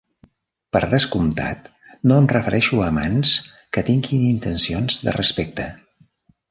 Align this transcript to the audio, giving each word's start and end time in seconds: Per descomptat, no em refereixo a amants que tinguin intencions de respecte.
Per 0.75 0.79
descomptat, 0.93 1.69
no 2.11 2.17
em 2.23 2.31
refereixo 2.33 2.81
a 2.81 2.89
amants 2.89 3.37
que 3.77 3.87
tinguin 3.93 4.27
intencions 4.33 5.03
de 5.07 5.19
respecte. 5.23 5.73